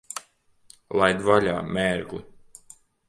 Laid 1.01 1.21
vaļā, 1.27 1.53
mērgli! 1.77 2.23